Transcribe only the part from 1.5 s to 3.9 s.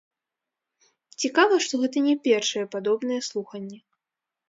што гэта не першыя падобныя слуханні.